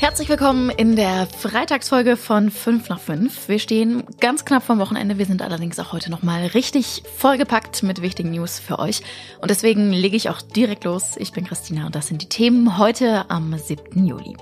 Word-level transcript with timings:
Herzlich 0.00 0.30
willkommen 0.30 0.70
in 0.70 0.96
der 0.96 1.26
Freitagsfolge 1.26 2.16
von 2.16 2.50
5 2.50 2.88
nach 2.88 2.98
5. 2.98 3.48
Wir 3.48 3.58
stehen 3.58 4.04
ganz 4.18 4.46
knapp 4.46 4.62
vom 4.62 4.78
Wochenende. 4.78 5.18
Wir 5.18 5.26
sind 5.26 5.42
allerdings 5.42 5.78
auch 5.78 5.92
heute 5.92 6.10
nochmal 6.10 6.46
richtig 6.46 7.02
vollgepackt 7.18 7.82
mit 7.82 8.00
wichtigen 8.00 8.30
News 8.30 8.58
für 8.58 8.78
euch. 8.78 9.02
Und 9.42 9.50
deswegen 9.50 9.92
lege 9.92 10.16
ich 10.16 10.30
auch 10.30 10.40
direkt 10.40 10.84
los. 10.84 11.18
Ich 11.18 11.32
bin 11.32 11.44
Christina 11.44 11.84
und 11.84 11.94
das 11.94 12.06
sind 12.06 12.22
die 12.22 12.30
Themen 12.30 12.78
heute 12.78 13.28
am 13.28 13.54
7. 13.58 14.06
Juli. 14.06 14.38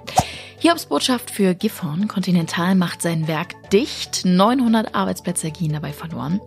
Hiobs 0.60 0.86
Botschaft 0.86 1.28
für 1.28 1.56
Gifhorn. 1.56 2.06
Continental 2.06 2.76
macht 2.76 3.02
sein 3.02 3.26
Werk 3.26 3.70
dicht. 3.70 4.24
900 4.24 4.94
Arbeitsplätze 4.94 5.50
gehen 5.50 5.72
dabei 5.72 5.92
verloren. 5.92 6.40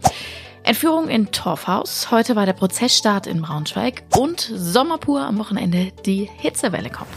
Entführung 0.63 1.09
in 1.09 1.33
Torfhaus. 1.33 2.11
Heute 2.11 2.37
war 2.37 2.45
der 2.45 2.53
Prozessstart 2.53 3.27
in 3.27 3.41
Braunschweig. 3.41 4.03
Und 4.17 4.39
Sommerpur 4.39 5.19
am 5.19 5.37
Wochenende. 5.37 5.91
Die 6.05 6.29
Hitzewelle 6.37 6.89
kommt. 6.89 7.09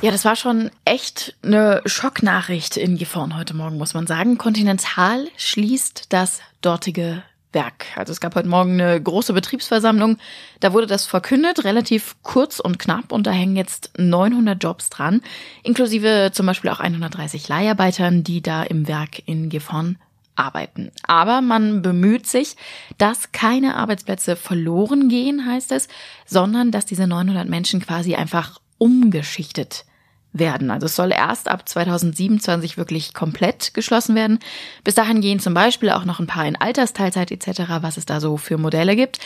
Ja, 0.00 0.12
das 0.12 0.24
war 0.24 0.36
schon 0.36 0.70
echt 0.84 1.34
eine 1.42 1.82
Schocknachricht 1.84 2.76
in 2.76 2.96
Gifhorn 2.96 3.36
heute 3.36 3.56
Morgen, 3.56 3.78
muss 3.78 3.94
man 3.94 4.06
sagen. 4.06 4.38
Continental 4.38 5.26
schließt 5.36 6.12
das 6.12 6.40
dortige 6.60 7.24
Werk. 7.52 7.86
Also 7.96 8.12
es 8.12 8.20
gab 8.20 8.36
heute 8.36 8.48
Morgen 8.48 8.80
eine 8.80 9.02
große 9.02 9.32
Betriebsversammlung. 9.32 10.18
Da 10.60 10.72
wurde 10.72 10.86
das 10.86 11.06
verkündet, 11.06 11.64
relativ 11.64 12.14
kurz 12.22 12.60
und 12.60 12.78
knapp. 12.78 13.10
Und 13.10 13.26
da 13.26 13.32
hängen 13.32 13.56
jetzt 13.56 13.90
900 13.98 14.62
Jobs 14.62 14.88
dran, 14.88 15.20
inklusive 15.64 16.30
zum 16.32 16.46
Beispiel 16.46 16.70
auch 16.70 16.78
130 16.78 17.48
Leiharbeitern, 17.48 18.22
die 18.22 18.40
da 18.40 18.62
im 18.62 18.86
Werk 18.86 19.26
in 19.26 19.48
Gifhorn 19.48 19.98
arbeiten. 20.36 20.92
Aber 21.08 21.40
man 21.40 21.82
bemüht 21.82 22.28
sich, 22.28 22.54
dass 22.98 23.32
keine 23.32 23.74
Arbeitsplätze 23.74 24.36
verloren 24.36 25.08
gehen, 25.08 25.44
heißt 25.44 25.72
es, 25.72 25.88
sondern 26.24 26.70
dass 26.70 26.86
diese 26.86 27.08
900 27.08 27.48
Menschen 27.48 27.80
quasi 27.80 28.14
einfach 28.14 28.60
umgeschichtet 28.78 29.84
werden. 30.32 30.70
Also 30.70 30.86
es 30.86 30.96
soll 30.96 31.12
erst 31.12 31.48
ab 31.48 31.68
2027 31.68 32.76
wirklich 32.76 33.14
komplett 33.14 33.74
geschlossen 33.74 34.14
werden. 34.14 34.38
Bis 34.84 34.94
dahin 34.94 35.20
gehen 35.20 35.40
zum 35.40 35.54
Beispiel 35.54 35.90
auch 35.90 36.04
noch 36.04 36.20
ein 36.20 36.26
paar 36.26 36.46
in 36.46 36.56
Altersteilzeit 36.56 37.30
etc., 37.30 37.62
was 37.80 37.96
es 37.96 38.06
da 38.06 38.20
so 38.20 38.36
für 38.36 38.58
Modelle 38.58 38.96
gibt. 38.96 39.18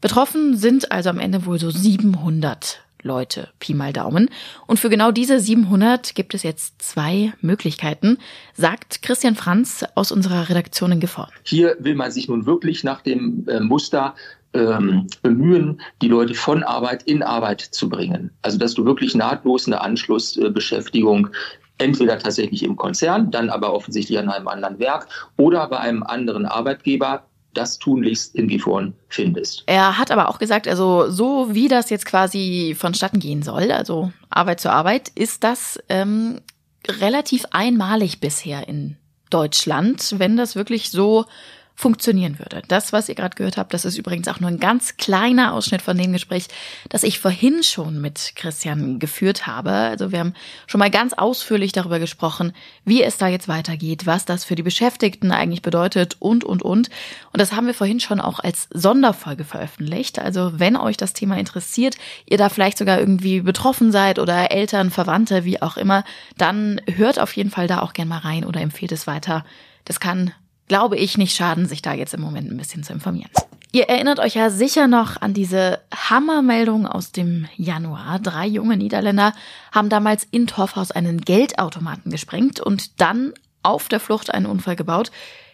Betroffen 0.00 0.56
sind 0.56 0.92
also 0.92 1.10
am 1.10 1.18
Ende 1.18 1.46
wohl 1.46 1.58
so 1.58 1.70
700 1.70 2.82
Leute, 3.02 3.48
Pi 3.60 3.74
mal 3.74 3.92
Daumen. 3.92 4.28
Und 4.66 4.80
für 4.80 4.90
genau 4.90 5.12
diese 5.12 5.38
700 5.38 6.14
gibt 6.14 6.34
es 6.34 6.42
jetzt 6.42 6.82
zwei 6.82 7.32
Möglichkeiten, 7.40 8.18
sagt 8.54 9.02
Christian 9.02 9.36
Franz 9.36 9.84
aus 9.94 10.10
unserer 10.10 10.48
Redaktion 10.48 10.92
in 10.92 11.00
Gifhorn. 11.00 11.30
Hier 11.44 11.76
will 11.78 11.94
man 11.94 12.10
sich 12.10 12.28
nun 12.28 12.46
wirklich 12.46 12.82
nach 12.82 13.00
dem 13.00 13.46
äh, 13.48 13.60
Muster 13.60 14.14
ähm, 14.54 15.06
bemühen, 15.22 15.80
die 16.02 16.08
Leute 16.08 16.34
von 16.34 16.62
Arbeit 16.62 17.02
in 17.04 17.22
Arbeit 17.22 17.60
zu 17.60 17.88
bringen. 17.88 18.30
Also 18.42 18.58
dass 18.58 18.74
du 18.74 18.84
wirklich 18.84 19.14
nahtlos 19.14 19.66
eine 19.66 19.80
Anschlussbeschäftigung 19.80 21.28
entweder 21.78 22.18
tatsächlich 22.18 22.62
im 22.64 22.76
Konzern, 22.76 23.30
dann 23.30 23.50
aber 23.50 23.72
offensichtlich 23.72 24.18
an 24.18 24.28
einem 24.28 24.48
anderen 24.48 24.78
Werk 24.78 25.08
oder 25.36 25.68
bei 25.68 25.78
einem 25.78 26.02
anderen 26.02 26.44
Arbeitgeber 26.46 27.24
das 27.54 27.78
tunlichst 27.78 28.34
in 28.34 28.48
Gifhorn 28.48 28.94
findest. 29.08 29.64
Er 29.66 29.98
hat 29.98 30.10
aber 30.10 30.28
auch 30.28 30.38
gesagt, 30.38 30.68
also 30.68 31.10
so 31.10 31.54
wie 31.54 31.68
das 31.68 31.90
jetzt 31.90 32.06
quasi 32.06 32.76
vonstatten 32.78 33.20
gehen 33.20 33.42
soll, 33.42 33.72
also 33.72 34.12
Arbeit 34.28 34.60
zu 34.60 34.70
Arbeit, 34.70 35.08
ist 35.14 35.44
das 35.44 35.78
ähm, 35.88 36.40
relativ 36.86 37.44
einmalig 37.50 38.20
bisher 38.20 38.68
in 38.68 38.96
Deutschland, 39.30 40.14
wenn 40.18 40.36
das 40.36 40.56
wirklich 40.56 40.90
so 40.90 41.24
funktionieren 41.78 42.40
würde. 42.40 42.62
Das, 42.66 42.92
was 42.92 43.08
ihr 43.08 43.14
gerade 43.14 43.36
gehört 43.36 43.56
habt, 43.56 43.72
das 43.72 43.84
ist 43.84 43.96
übrigens 43.96 44.26
auch 44.26 44.40
nur 44.40 44.50
ein 44.50 44.58
ganz 44.58 44.96
kleiner 44.96 45.54
Ausschnitt 45.54 45.80
von 45.80 45.96
dem 45.96 46.12
Gespräch, 46.12 46.48
das 46.88 47.04
ich 47.04 47.20
vorhin 47.20 47.62
schon 47.62 48.00
mit 48.00 48.32
Christian 48.34 48.98
geführt 48.98 49.46
habe. 49.46 49.70
Also 49.70 50.10
wir 50.10 50.18
haben 50.18 50.34
schon 50.66 50.80
mal 50.80 50.90
ganz 50.90 51.12
ausführlich 51.12 51.70
darüber 51.70 52.00
gesprochen, 52.00 52.52
wie 52.84 53.04
es 53.04 53.16
da 53.16 53.28
jetzt 53.28 53.46
weitergeht, 53.46 54.06
was 54.06 54.24
das 54.24 54.44
für 54.44 54.56
die 54.56 54.64
Beschäftigten 54.64 55.30
eigentlich 55.30 55.62
bedeutet 55.62 56.16
und, 56.18 56.42
und, 56.42 56.64
und. 56.64 56.88
Und 57.32 57.40
das 57.40 57.52
haben 57.52 57.68
wir 57.68 57.74
vorhin 57.74 58.00
schon 58.00 58.20
auch 58.20 58.40
als 58.40 58.66
Sonderfolge 58.74 59.44
veröffentlicht. 59.44 60.18
Also 60.18 60.58
wenn 60.58 60.76
euch 60.76 60.96
das 60.96 61.12
Thema 61.12 61.38
interessiert, 61.38 61.94
ihr 62.26 62.38
da 62.38 62.48
vielleicht 62.48 62.78
sogar 62.78 62.98
irgendwie 62.98 63.42
betroffen 63.42 63.92
seid 63.92 64.18
oder 64.18 64.50
Eltern, 64.50 64.90
Verwandte, 64.90 65.44
wie 65.44 65.62
auch 65.62 65.76
immer, 65.76 66.02
dann 66.36 66.80
hört 66.92 67.20
auf 67.20 67.36
jeden 67.36 67.52
Fall 67.52 67.68
da 67.68 67.82
auch 67.82 67.92
gern 67.92 68.08
mal 68.08 68.18
rein 68.18 68.44
oder 68.44 68.60
empfehlt 68.60 68.90
es 68.90 69.06
weiter. 69.06 69.44
Das 69.84 70.00
kann 70.00 70.32
glaube 70.68 70.96
ich, 70.96 71.18
nicht 71.18 71.34
schaden, 71.34 71.66
sich 71.66 71.82
da 71.82 71.92
jetzt 71.92 72.14
im 72.14 72.20
Moment 72.20 72.50
ein 72.50 72.56
bisschen 72.56 72.82
zu 72.82 72.92
informieren. 72.92 73.30
Ihr 73.70 73.88
erinnert 73.88 74.18
euch 74.18 74.34
ja 74.34 74.48
sicher 74.48 74.86
noch 74.86 75.20
an 75.20 75.34
diese 75.34 75.80
Hammermeldung 75.94 76.86
aus 76.86 77.12
dem 77.12 77.46
Januar. 77.56 78.18
Drei 78.18 78.46
junge 78.46 78.78
Niederländer 78.78 79.34
haben 79.72 79.90
damals 79.90 80.26
in 80.30 80.46
Torfhaus 80.46 80.90
einen 80.90 81.20
Geldautomaten 81.20 82.10
gesprengt 82.10 82.60
und 82.60 83.00
dann 83.00 83.34
auf 83.62 83.88
der 83.88 84.00
Flucht 84.00 84.32
einen 84.32 84.46
Unfall 84.46 84.76
gebaut. 84.76 85.10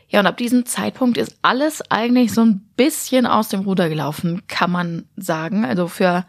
Ja, 0.09 0.21
und 0.21 0.27
ab 0.27 0.37
diesem 0.37 0.65
Zeitpunkt 0.65 1.17
ist 1.17 1.39
alles 1.43 1.91
eigentlich 1.91 2.33
so 2.33 2.43
ein 2.43 2.61
bisschen 2.77 3.27
aus 3.27 3.49
dem 3.49 3.61
Ruder 3.61 3.89
gelaufen, 3.89 4.43
kann 4.47 4.71
man 4.71 5.09
sagen. 5.17 5.65
Also 5.65 5.89
für 5.89 6.25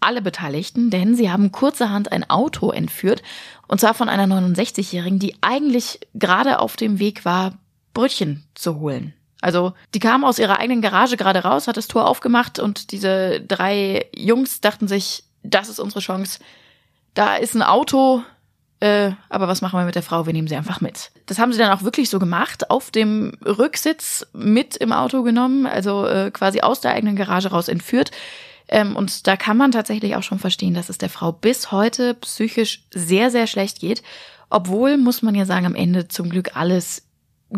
alle 0.00 0.22
Beteiligten, 0.22 0.88
denn 0.88 1.16
sie 1.16 1.30
haben 1.30 1.52
kurzerhand 1.52 2.12
ein 2.12 2.30
Auto 2.30 2.70
entführt, 2.70 3.22
und 3.68 3.80
zwar 3.80 3.92
von 3.92 4.08
einer 4.08 4.24
69-Jährigen, 4.32 5.18
die 5.18 5.34
eigentlich 5.42 6.00
gerade 6.14 6.60
auf 6.60 6.76
dem 6.76 6.98
Weg 6.98 7.24
war, 7.24 7.58
Brötchen 7.96 8.44
zu 8.54 8.78
holen. 8.78 9.14
Also 9.40 9.72
die 9.94 10.00
kam 10.00 10.24
aus 10.24 10.38
ihrer 10.38 10.58
eigenen 10.58 10.82
Garage 10.82 11.16
gerade 11.16 11.42
raus, 11.42 11.66
hat 11.66 11.76
das 11.76 11.88
Tor 11.88 12.06
aufgemacht 12.06 12.58
und 12.58 12.92
diese 12.92 13.40
drei 13.40 14.06
Jungs 14.14 14.60
dachten 14.60 14.86
sich, 14.86 15.24
das 15.42 15.68
ist 15.68 15.78
unsere 15.78 16.00
Chance. 16.00 16.40
Da 17.14 17.36
ist 17.36 17.54
ein 17.54 17.62
Auto, 17.62 18.22
äh, 18.80 19.12
aber 19.30 19.48
was 19.48 19.62
machen 19.62 19.78
wir 19.78 19.86
mit 19.86 19.94
der 19.94 20.02
Frau? 20.02 20.26
Wir 20.26 20.34
nehmen 20.34 20.48
sie 20.48 20.56
einfach 20.56 20.80
mit. 20.80 21.10
Das 21.24 21.38
haben 21.38 21.52
sie 21.52 21.58
dann 21.58 21.72
auch 21.72 21.82
wirklich 21.82 22.10
so 22.10 22.18
gemacht, 22.18 22.70
auf 22.70 22.90
dem 22.90 23.32
Rücksitz 23.44 24.26
mit 24.34 24.76
im 24.76 24.92
Auto 24.92 25.22
genommen, 25.22 25.66
also 25.66 26.06
äh, 26.06 26.30
quasi 26.30 26.60
aus 26.60 26.80
der 26.80 26.92
eigenen 26.92 27.16
Garage 27.16 27.48
raus 27.48 27.68
entführt. 27.68 28.10
Ähm, 28.68 28.94
und 28.94 29.26
da 29.26 29.36
kann 29.36 29.56
man 29.56 29.72
tatsächlich 29.72 30.16
auch 30.16 30.22
schon 30.22 30.38
verstehen, 30.38 30.74
dass 30.74 30.90
es 30.90 30.98
der 30.98 31.08
Frau 31.08 31.32
bis 31.32 31.72
heute 31.72 32.14
psychisch 32.14 32.82
sehr, 32.92 33.30
sehr 33.30 33.46
schlecht 33.46 33.80
geht. 33.80 34.02
Obwohl, 34.50 34.98
muss 34.98 35.22
man 35.22 35.34
ja 35.34 35.46
sagen, 35.46 35.66
am 35.66 35.74
Ende 35.74 36.08
zum 36.08 36.28
Glück 36.28 36.56
alles 36.56 37.06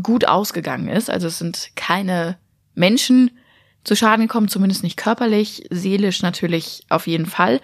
gut 0.03 0.26
ausgegangen 0.28 0.88
ist. 0.88 1.10
Also 1.10 1.28
es 1.28 1.38
sind 1.38 1.71
keine 1.75 2.38
Menschen 2.75 3.31
zu 3.84 3.97
Schaden 3.97 4.26
gekommen, 4.26 4.49
zumindest 4.49 4.82
nicht 4.82 4.97
körperlich, 4.97 5.66
seelisch 5.71 6.22
natürlich 6.22 6.84
auf 6.88 7.06
jeden 7.06 7.26
Fall. 7.26 7.60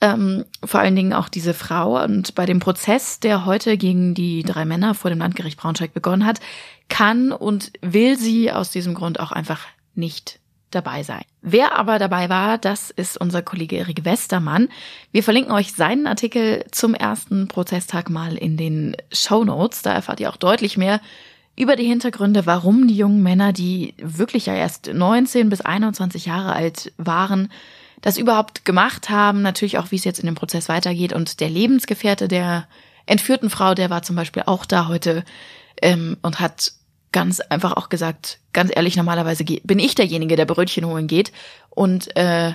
Ähm, 0.00 0.44
vor 0.62 0.80
allen 0.80 0.94
Dingen 0.94 1.14
auch 1.14 1.28
diese 1.28 1.54
Frau. 1.54 2.02
Und 2.02 2.34
bei 2.34 2.44
dem 2.44 2.60
Prozess, 2.60 3.18
der 3.20 3.46
heute 3.46 3.78
gegen 3.78 4.14
die 4.14 4.42
drei 4.42 4.66
Männer 4.66 4.94
vor 4.94 5.10
dem 5.10 5.20
Landgericht 5.20 5.58
Braunschweig 5.58 5.94
begonnen 5.94 6.26
hat, 6.26 6.40
kann 6.88 7.32
und 7.32 7.72
will 7.80 8.18
sie 8.18 8.52
aus 8.52 8.70
diesem 8.70 8.94
Grund 8.94 9.18
auch 9.18 9.32
einfach 9.32 9.66
nicht 9.94 10.38
dabei 10.70 11.02
sein. 11.02 11.22
Wer 11.40 11.78
aber 11.78 11.98
dabei 11.98 12.28
war, 12.28 12.58
das 12.58 12.90
ist 12.90 13.18
unser 13.18 13.40
Kollege 13.40 13.76
Erik 13.76 14.04
Westermann. 14.04 14.68
Wir 15.12 15.22
verlinken 15.22 15.52
euch 15.52 15.72
seinen 15.72 16.06
Artikel 16.06 16.64
zum 16.70 16.94
ersten 16.94 17.48
Prozesstag 17.48 18.10
mal 18.10 18.36
in 18.36 18.56
den 18.58 18.96
Show 19.12 19.44
Notes. 19.44 19.82
Da 19.82 19.94
erfahrt 19.94 20.20
ihr 20.20 20.28
auch 20.28 20.36
deutlich 20.36 20.76
mehr 20.76 21.00
über 21.56 21.76
die 21.76 21.86
Hintergründe, 21.86 22.46
warum 22.46 22.86
die 22.86 22.96
jungen 22.96 23.22
Männer, 23.22 23.52
die 23.52 23.94
wirklich 23.98 24.46
ja 24.46 24.54
erst 24.54 24.92
19 24.92 25.48
bis 25.48 25.62
21 25.62 26.26
Jahre 26.26 26.52
alt 26.52 26.92
waren, 26.98 27.48
das 28.02 28.18
überhaupt 28.18 28.64
gemacht 28.64 29.08
haben. 29.08 29.42
Natürlich 29.42 29.78
auch, 29.78 29.90
wie 29.90 29.96
es 29.96 30.04
jetzt 30.04 30.18
in 30.20 30.26
dem 30.26 30.34
Prozess 30.34 30.68
weitergeht. 30.68 31.12
Und 31.12 31.40
der 31.40 31.48
Lebensgefährte 31.48 32.28
der 32.28 32.68
entführten 33.06 33.50
Frau, 33.50 33.74
der 33.74 33.88
war 33.88 34.02
zum 34.02 34.16
Beispiel 34.16 34.42
auch 34.44 34.66
da 34.66 34.88
heute 34.88 35.24
ähm, 35.80 36.18
und 36.22 36.40
hat 36.40 36.72
ganz 37.10 37.40
einfach 37.40 37.72
auch 37.72 37.88
gesagt, 37.88 38.40
ganz 38.52 38.70
ehrlich, 38.74 38.96
normalerweise 38.96 39.44
bin 39.44 39.78
ich 39.78 39.94
derjenige, 39.94 40.36
der 40.36 40.44
Brötchen 40.44 40.84
holen 40.84 41.06
geht. 41.06 41.32
Und 41.70 42.14
äh, 42.16 42.52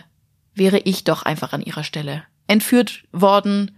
wäre 0.54 0.78
ich 0.80 1.04
doch 1.04 1.24
einfach 1.24 1.54
an 1.54 1.62
ihrer 1.62 1.84
Stelle 1.84 2.24
entführt 2.48 3.04
worden, 3.12 3.78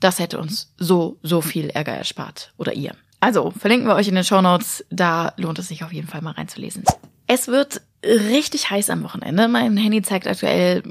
das 0.00 0.18
hätte 0.18 0.38
uns 0.38 0.72
so, 0.78 1.18
so 1.22 1.40
viel 1.40 1.70
Ärger 1.70 1.92
erspart. 1.92 2.52
Oder 2.56 2.72
ihr. 2.72 2.94
Also, 3.20 3.50
verlinken 3.50 3.88
wir 3.88 3.96
euch 3.96 4.08
in 4.08 4.14
den 4.14 4.24
Show 4.24 4.40
Notes. 4.40 4.84
Da 4.90 5.32
lohnt 5.36 5.58
es 5.58 5.68
sich 5.68 5.84
auf 5.84 5.92
jeden 5.92 6.08
Fall 6.08 6.22
mal 6.22 6.32
reinzulesen. 6.32 6.84
Es 7.26 7.48
wird 7.48 7.82
richtig 8.04 8.70
heiß 8.70 8.90
am 8.90 9.02
Wochenende. 9.02 9.48
Mein 9.48 9.76
Handy 9.76 10.02
zeigt 10.02 10.28
aktuell 10.28 10.82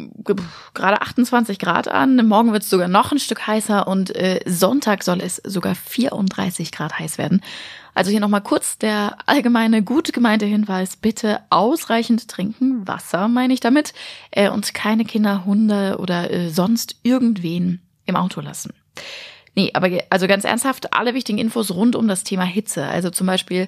gerade 0.74 1.02
28 1.02 1.58
Grad 1.58 1.88
an. 1.88 2.16
Morgen 2.28 2.52
wird 2.52 2.64
es 2.64 2.70
sogar 2.70 2.90
noch 2.90 3.12
ein 3.12 3.20
Stück 3.20 3.48
heißer 3.48 3.88
und 3.88 4.16
äh, 4.16 4.42
Sonntag 4.46 5.04
soll 5.04 5.22
es 5.22 5.38
sogar 5.38 5.74
34 5.74 6.72
Grad 6.72 7.00
heiß 7.00 7.18
werden. 7.18 7.42
Also 7.94 8.12
hier 8.12 8.20
nochmal 8.20 8.44
kurz 8.44 8.78
der 8.78 9.18
allgemeine, 9.26 9.82
gut 9.82 10.14
gemeinte 10.14 10.46
Hinweis. 10.46 10.98
Bitte 10.98 11.40
ausreichend 11.50 12.28
trinken. 12.28 12.88
Wasser 12.88 13.28
meine 13.28 13.54
ich 13.54 13.62
damit. 13.62 13.94
Äh, 14.32 14.50
und 14.50 14.74
keine 14.74 15.06
Kinder, 15.06 15.46
Hunde 15.46 15.98
oder 16.00 16.30
äh, 16.30 16.50
sonst 16.50 16.98
irgendwen 17.04 17.82
im 18.06 18.16
Auto 18.16 18.42
lassen. 18.42 18.74
Nee, 19.58 19.72
aber 19.74 19.90
also 20.12 20.28
ganz 20.28 20.44
ernsthaft, 20.44 20.94
alle 20.94 21.16
wichtigen 21.16 21.40
Infos 21.40 21.72
rund 21.72 21.96
um 21.96 22.08
das 22.08 22.24
Thema 22.24 22.44
Hitze. 22.44 22.86
Also 22.86 23.10
zum 23.10 23.26
Beispiel, 23.26 23.68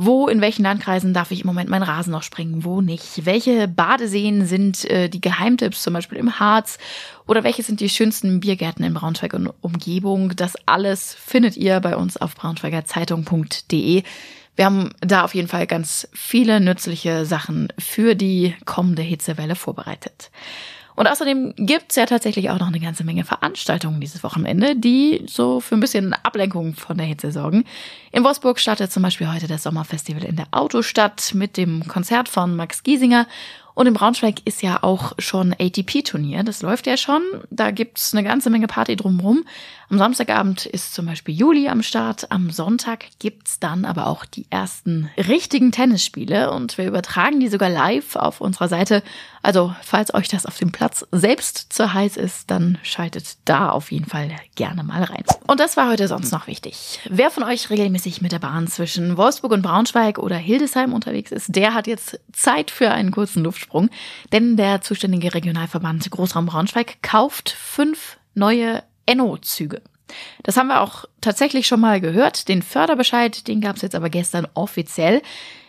Wo, 0.00 0.28
in 0.28 0.40
welchen 0.40 0.62
Landkreisen 0.62 1.12
darf 1.12 1.32
ich 1.32 1.40
im 1.40 1.48
Moment 1.48 1.68
meinen 1.68 1.82
Rasen 1.82 2.12
noch 2.12 2.22
springen, 2.22 2.64
wo 2.64 2.80
nicht? 2.80 3.26
Welche 3.26 3.66
Badeseen 3.66 4.46
sind 4.46 4.84
äh, 4.84 5.08
die 5.08 5.20
Geheimtipps, 5.20 5.82
zum 5.82 5.92
Beispiel 5.92 6.18
im 6.18 6.38
Harz? 6.38 6.78
Oder 7.26 7.42
welche 7.42 7.64
sind 7.64 7.80
die 7.80 7.88
schönsten 7.88 8.38
Biergärten 8.38 8.84
in 8.84 8.94
Braunschweig 8.94 9.34
und 9.34 9.52
Umgebung? 9.60 10.36
Das 10.36 10.54
alles 10.66 11.14
findet 11.14 11.56
ihr 11.56 11.80
bei 11.80 11.96
uns 11.96 12.16
auf 12.16 12.36
braunschweigerzeitung.de. 12.36 14.04
Wir 14.54 14.64
haben 14.64 14.90
da 15.00 15.24
auf 15.24 15.34
jeden 15.34 15.48
Fall 15.48 15.66
ganz 15.66 16.08
viele 16.12 16.60
nützliche 16.60 17.26
Sachen 17.26 17.72
für 17.76 18.14
die 18.14 18.54
kommende 18.66 19.02
Hitzewelle 19.02 19.56
vorbereitet. 19.56 20.30
Und 20.98 21.06
außerdem 21.06 21.54
gibt's 21.54 21.94
ja 21.94 22.06
tatsächlich 22.06 22.50
auch 22.50 22.58
noch 22.58 22.66
eine 22.66 22.80
ganze 22.80 23.04
Menge 23.04 23.22
Veranstaltungen 23.22 24.00
dieses 24.00 24.24
Wochenende, 24.24 24.74
die 24.74 25.22
so 25.28 25.60
für 25.60 25.76
ein 25.76 25.80
bisschen 25.80 26.12
Ablenkung 26.12 26.74
von 26.74 26.98
der 26.98 27.06
Hitze 27.06 27.30
sorgen. 27.30 27.62
In 28.10 28.24
Wolfsburg 28.24 28.58
startet 28.58 28.90
zum 28.90 29.04
Beispiel 29.04 29.32
heute 29.32 29.46
das 29.46 29.62
Sommerfestival 29.62 30.24
in 30.24 30.34
der 30.34 30.48
Autostadt 30.50 31.34
mit 31.34 31.56
dem 31.56 31.86
Konzert 31.86 32.28
von 32.28 32.56
Max 32.56 32.82
Giesinger 32.82 33.28
und 33.78 33.86
in 33.86 33.94
Braunschweig 33.94 34.40
ist 34.44 34.60
ja 34.60 34.82
auch 34.82 35.12
schon 35.20 35.54
ATP-Turnier. 35.56 36.42
Das 36.42 36.62
läuft 36.62 36.88
ja 36.88 36.96
schon. 36.96 37.22
Da 37.50 37.70
gibt's 37.70 38.12
eine 38.12 38.24
ganze 38.24 38.50
Menge 38.50 38.66
Party 38.66 38.96
drumherum. 38.96 39.44
Am 39.88 39.98
Samstagabend 39.98 40.66
ist 40.66 40.94
zum 40.94 41.06
Beispiel 41.06 41.32
Juli 41.32 41.68
am 41.68 41.84
Start. 41.84 42.32
Am 42.32 42.50
Sonntag 42.50 43.04
gibt's 43.20 43.60
dann 43.60 43.84
aber 43.84 44.08
auch 44.08 44.24
die 44.24 44.46
ersten 44.50 45.08
richtigen 45.16 45.70
Tennisspiele 45.70 46.50
und 46.50 46.76
wir 46.76 46.86
übertragen 46.86 47.38
die 47.38 47.46
sogar 47.46 47.70
live 47.70 48.16
auf 48.16 48.40
unserer 48.40 48.66
Seite. 48.66 49.04
Also, 49.44 49.72
falls 49.80 50.12
euch 50.12 50.26
das 50.26 50.44
auf 50.44 50.58
dem 50.58 50.72
Platz 50.72 51.06
selbst 51.12 51.72
zu 51.72 51.94
heiß 51.94 52.16
ist, 52.16 52.50
dann 52.50 52.78
schaltet 52.82 53.36
da 53.44 53.70
auf 53.70 53.92
jeden 53.92 54.06
Fall 54.06 54.28
gerne 54.56 54.82
mal 54.82 55.04
rein. 55.04 55.22
Und 55.46 55.60
das 55.60 55.76
war 55.76 55.88
heute 55.88 56.08
sonst 56.08 56.32
noch 56.32 56.48
wichtig. 56.48 56.98
Wer 57.08 57.30
von 57.30 57.44
euch 57.44 57.70
regelmäßig 57.70 58.20
mit 58.22 58.32
der 58.32 58.40
Bahn 58.40 58.66
zwischen 58.66 59.16
Wolfsburg 59.16 59.52
und 59.52 59.62
Braunschweig 59.62 60.18
oder 60.18 60.36
Hildesheim 60.36 60.92
unterwegs 60.92 61.30
ist, 61.30 61.54
der 61.54 61.74
hat 61.74 61.86
jetzt 61.86 62.18
Zeit 62.32 62.72
für 62.72 62.90
einen 62.90 63.12
kurzen 63.12 63.44
Luftsprung. 63.44 63.67
Aufsprung, 63.68 63.90
denn 64.32 64.56
der 64.56 64.80
zuständige 64.80 65.34
Regionalverband 65.34 66.10
Großraum 66.10 66.46
Braunschweig 66.46 67.02
kauft 67.02 67.50
fünf 67.50 68.18
neue 68.34 68.82
Enno-Züge. 69.06 69.82
Das 70.42 70.56
haben 70.56 70.68
wir 70.68 70.80
auch 70.80 71.04
tatsächlich 71.20 71.66
schon 71.66 71.80
mal 71.80 72.00
gehört. 72.00 72.48
Den 72.48 72.62
Förderbescheid, 72.62 73.46
den 73.46 73.60
gab 73.60 73.76
es 73.76 73.82
jetzt 73.82 73.94
aber 73.94 74.08
gestern 74.08 74.46
offiziell. 74.54 75.20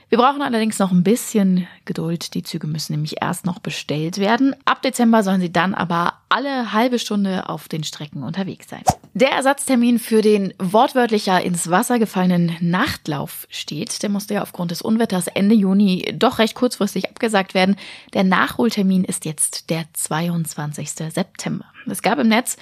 Wir 0.08 0.18
brauchen 0.18 0.42
allerdings 0.42 0.80
noch 0.80 0.92
ein 0.92 1.04
bisschen 1.04 1.68
Geduld. 1.86 2.34
Die 2.34 2.44
Züge 2.44 2.68
müssen 2.68 2.94
nämlich 2.94 3.22
erst 3.22 3.46
noch 3.46 3.60
bestellt 3.60 4.18
werden. 4.18 4.56
Ab 4.66 4.82
Dezember 4.82 5.24
sollen 5.24 5.42
sie 5.42 5.52
dann 5.52 5.76
aber 5.76 6.14
alle 6.30 6.74
halbe 6.74 7.00
Stunde 7.00 7.50
auf 7.50 7.68
den 7.68 7.84
Strecken 7.84 8.24
unterwegs 8.24 8.70
sein. 8.70 8.84
Der 9.14 9.32
Ersatztermin 9.32 10.00
für 10.00 10.22
den 10.22 10.54
wortwörtlicher 10.60 11.42
ins 11.42 11.70
Wasser 11.70 12.00
gefallenen 12.00 12.56
Nachtlauf 12.62 13.48
steht. 13.50 14.02
Der 14.04 14.10
musste 14.10 14.36
ja 14.36 14.44
aufgrund 14.44 14.72
des 14.72 14.82
Unwetters 14.82 15.28
Ende 15.28 15.56
Juni 15.56 16.14
doch 16.18 16.40
recht 16.40 16.56
kurzfristig 16.56 17.10
abgesagt 17.10 17.54
werden. 17.54 17.76
Der 18.14 18.24
Nachholtermin 18.24 19.04
ist 19.04 19.26
jetzt 19.26 19.70
der 19.70 19.86
22. 19.94 20.90
September. 20.90 21.66
Es 21.88 22.02
gab 22.02 22.20
im 22.20 22.28
Netz 22.28 22.58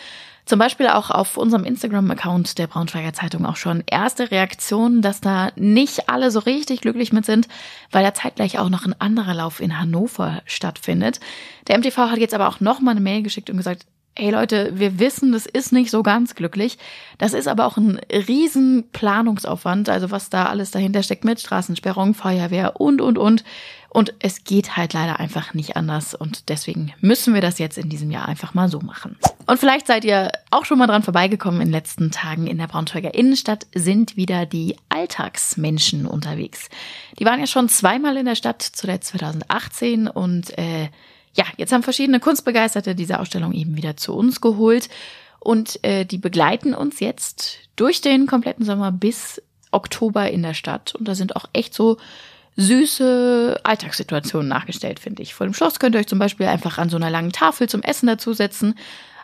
zum 0.47 0.59
Beispiel 0.59 0.87
auch 0.87 1.11
auf 1.11 1.35
unserem 1.35 1.65
Instagram-Account 1.65 2.57
der 2.57 2.67
Braunschweiger 2.67 3.11
Zeitung 3.11 3.45
auch 3.45 3.57
schon 3.57 3.83
erste 3.85 4.31
Reaktionen, 4.31 5.01
dass 5.01 5.19
da 5.19 5.51
nicht 5.57 6.09
alle 6.09 6.31
so 6.31 6.39
richtig 6.39 6.79
glücklich 6.79 7.11
mit 7.11 7.25
sind, 7.25 7.49
weil 7.91 8.03
da 8.03 8.13
zeitgleich 8.13 8.57
auch 8.57 8.69
noch 8.69 8.85
ein 8.85 8.95
anderer 8.99 9.33
Lauf 9.33 9.59
in 9.59 9.77
Hannover 9.77 10.41
stattfindet. 10.45 11.19
Der 11.67 11.77
MTV 11.77 11.97
hat 11.97 12.19
jetzt 12.19 12.33
aber 12.33 12.47
auch 12.47 12.61
nochmal 12.61 12.93
eine 12.93 13.01
Mail 13.01 13.23
geschickt 13.23 13.49
und 13.57 13.63
gesagt, 13.63 13.85
hey 14.17 14.31
Leute, 14.31 14.71
wir 14.73 14.99
wissen, 14.99 15.31
das 15.31 15.45
ist 15.45 15.71
nicht 15.71 15.91
so 15.91 16.01
ganz 16.01 16.33
glücklich. 16.33 16.77
Das 17.17 17.33
ist 17.33 17.47
aber 17.47 17.65
auch 17.65 17.77
ein 17.77 17.99
riesen 18.11 18.85
Planungsaufwand, 18.91 19.89
also 19.89 20.09
was 20.09 20.29
da 20.29 20.47
alles 20.47 20.71
dahinter 20.71 21.03
steckt 21.03 21.23
mit 21.23 21.39
Straßensperrung, 21.39 22.15
Feuerwehr 22.15 22.81
und, 22.81 23.01
und, 23.01 23.17
und. 23.17 23.43
Und 23.89 24.13
es 24.19 24.43
geht 24.43 24.75
halt 24.75 24.93
leider 24.93 25.19
einfach 25.19 25.53
nicht 25.53 25.77
anders. 25.77 26.13
Und 26.13 26.49
deswegen 26.49 26.93
müssen 26.99 27.33
wir 27.33 27.41
das 27.41 27.57
jetzt 27.57 27.77
in 27.77 27.89
diesem 27.89 28.11
Jahr 28.11 28.27
einfach 28.27 28.53
mal 28.53 28.69
so 28.69 28.79
machen. 28.79 29.17
Und 29.45 29.59
vielleicht 29.59 29.87
seid 29.87 30.03
ihr 30.03 30.31
auch 30.51 30.65
schon 30.65 30.77
mal 30.77 30.87
dran 30.87 31.03
vorbeigekommen. 31.03 31.61
In 31.61 31.67
den 31.67 31.73
letzten 31.73 32.11
Tagen 32.11 32.47
in 32.47 32.57
der 32.57 32.67
Braunschweiger 32.67 33.13
Innenstadt 33.13 33.65
sind 33.73 34.17
wieder 34.17 34.45
die 34.45 34.75
Alltagsmenschen 34.89 36.05
unterwegs. 36.05 36.69
Die 37.17 37.25
waren 37.25 37.39
ja 37.39 37.47
schon 37.47 37.69
zweimal 37.69 38.17
in 38.17 38.25
der 38.25 38.35
Stadt, 38.35 38.61
zuletzt 38.61 39.09
2018. 39.09 40.07
Und 40.07 40.57
äh, 40.57 40.89
ja, 41.33 41.45
jetzt 41.57 41.71
haben 41.71 41.83
verschiedene 41.83 42.19
Kunstbegeisterte 42.19 42.95
diese 42.95 43.19
Ausstellung 43.19 43.53
eben 43.53 43.77
wieder 43.77 43.97
zu 43.97 44.13
uns 44.15 44.41
geholt. 44.41 44.89
Und 45.39 45.83
äh, 45.83 46.05
die 46.05 46.17
begleiten 46.17 46.73
uns 46.73 46.99
jetzt 46.99 47.59
durch 47.75 48.01
den 48.01 48.27
kompletten 48.27 48.65
Sommer 48.65 48.91
bis 48.91 49.41
Oktober 49.71 50.29
in 50.29 50.41
der 50.41 50.53
Stadt. 50.53 50.95
Und 50.95 51.07
da 51.07 51.15
sind 51.15 51.35
auch 51.35 51.45
echt 51.53 51.73
so 51.73 51.97
süße 52.57 53.59
Alltagssituationen 53.63 54.47
nachgestellt, 54.47 54.99
finde 54.99 55.21
ich. 55.21 55.35
Vor 55.35 55.45
dem 55.47 55.53
Schloss 55.53 55.79
könnt 55.79 55.95
ihr 55.95 55.99
euch 55.99 56.07
zum 56.07 56.19
Beispiel 56.19 56.47
einfach 56.47 56.79
an 56.79 56.89
so 56.89 56.97
einer 56.97 57.11
langen 57.11 57.31
Tafel 57.31 57.69
zum 57.69 57.83
Essen 57.83 58.07
dazusetzen. 58.07 58.75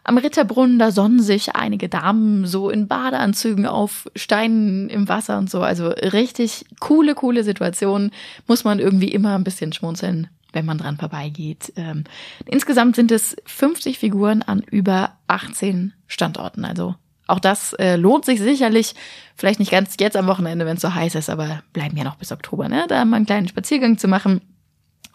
Am 0.04 0.18
Ritterbrunnen, 0.18 0.80
da 0.80 0.92
sonnen 0.92 1.22
sich 1.22 1.56
einige 1.56 1.90
Damen 1.90 2.46
so 2.46 2.70
in 2.70 2.88
Badeanzügen 2.88 3.66
auf 3.66 4.08
Steinen 4.16 4.90
im 4.90 5.08
Wasser 5.08 5.38
und 5.38 5.50
so. 5.50 5.62
Also 5.62 5.88
richtig 5.88 6.66
coole, 6.80 7.16
coole 7.16 7.44
Situationen. 7.44 8.12
Muss 8.46 8.66
man 8.66 8.80
irgendwie 8.80 9.08
immer 9.08 9.36
ein 9.36 9.46
bisschen 9.46 9.74
schmunzeln, 9.74 10.28
wenn 10.54 10.66
man 10.66 10.78
dran 10.78 10.98
vorbeigeht. 10.98 11.74
Ähm, 11.76 12.06
insgesamt 12.46 12.96
sind 12.96 13.12
es 13.12 13.36
50 13.46 14.00
Figuren 14.00 14.42
an 14.42 14.62
über 14.62 15.18
18 15.28 15.94
Standorten. 16.08 16.66
Also 16.66 16.96
auch 17.28 17.40
das 17.40 17.74
äh, 17.74 17.96
lohnt 17.96 18.26
sich 18.26 18.40
sicherlich. 18.40 18.96
Vielleicht 19.36 19.60
nicht 19.60 19.72
ganz 19.72 19.96
jetzt 20.00 20.18
am 20.18 20.28
Wochenende, 20.28 20.66
wenn 20.66 20.76
es 20.76 20.82
so 20.82 20.94
heiß 20.94 21.16
ist, 21.16 21.30
aber 21.30 21.64
bleiben 21.74 21.98
ja 21.98 22.04
noch 22.04 22.16
bis 22.16 22.32
Oktober, 22.32 22.70
ne? 22.70 22.86
Da 22.88 23.04
mal 23.06 23.18
einen 23.18 23.26
kleinen 23.26 23.48
Spaziergang 23.48 23.98
zu 23.98 24.08
machen. 24.08 24.42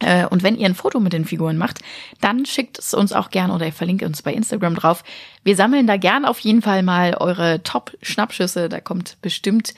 Äh, 0.00 0.26
und 0.26 0.43
wenn 0.43 0.56
ihr 0.56 0.67
ein 0.67 0.75
Foto 0.75 1.00
mit 1.00 1.12
den 1.12 1.25
Figuren 1.25 1.58
macht, 1.58 1.81
dann 2.20 2.46
schickt 2.46 2.79
es 2.79 2.94
uns 2.94 3.12
auch 3.12 3.31
gern 3.31 3.50
oder 3.50 3.67
ihr 3.67 3.73
verlinkt 3.73 4.05
uns 4.05 4.23
bei 4.23 4.32
Instagram 4.32 4.76
drauf. 4.76 5.05
Wir 5.44 5.56
sammeln 5.56 5.87
da 5.87 5.96
gern 5.96 6.25
auf 6.25 6.38
jeden 6.40 6.62
Fall 6.62 6.82
mal 6.82 7.14
eure 7.14 7.62
Top-Schnappschüsse. 7.62 8.69
Da 8.69 8.81
kommt 8.81 9.19
bestimmt 9.20 9.75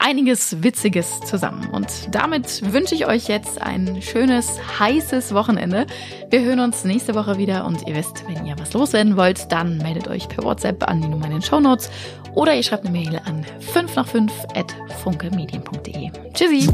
einiges 0.00 0.62
Witziges 0.62 1.20
zusammen. 1.20 1.68
Und 1.70 1.86
damit 2.10 2.72
wünsche 2.72 2.94
ich 2.94 3.06
euch 3.06 3.28
jetzt 3.28 3.60
ein 3.62 4.02
schönes, 4.02 4.58
heißes 4.78 5.34
Wochenende. 5.34 5.86
Wir 6.30 6.42
hören 6.42 6.60
uns 6.60 6.84
nächste 6.84 7.14
Woche 7.14 7.38
wieder 7.38 7.64
und 7.66 7.86
ihr 7.86 7.94
wisst, 7.94 8.24
wenn 8.26 8.46
ihr 8.46 8.58
was 8.58 8.72
loswerden 8.72 9.16
wollt, 9.16 9.52
dann 9.52 9.78
meldet 9.78 10.08
euch 10.08 10.28
per 10.28 10.42
WhatsApp 10.42 10.88
an 10.88 11.00
die 11.00 11.08
Nummer 11.08 11.26
in 11.26 11.32
den 11.32 11.42
Show 11.42 11.60
Notes 11.60 11.90
oder 12.34 12.54
ihr 12.54 12.62
schreibt 12.62 12.86
eine 12.86 12.98
Mail 12.98 13.20
an 13.24 13.44
5 13.72 13.96
nach 13.96 14.06
5 14.06 14.32
at 14.54 14.74
funkemedien.de. 15.02 16.10
Tschüssi! 16.32 16.68